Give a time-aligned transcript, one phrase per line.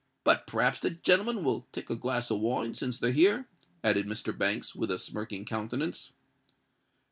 [0.23, 3.47] But p'rhaps the gen'lemen will take a glass of wine, since they're here?"
[3.83, 4.35] added Mr.
[4.35, 6.11] Banks, with a smirking countenance.